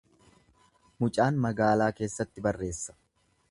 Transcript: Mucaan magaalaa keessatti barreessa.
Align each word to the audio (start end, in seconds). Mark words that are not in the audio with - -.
Mucaan 1.03 1.37
magaalaa 1.45 1.91
keessatti 2.01 2.47
barreessa. 2.49 2.99